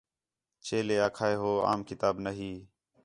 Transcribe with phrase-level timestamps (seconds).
[0.65, 2.51] چیلے آکھا ہِے ہو عام کتاب نا ہی